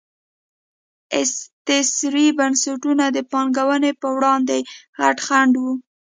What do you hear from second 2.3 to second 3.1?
بنسټونه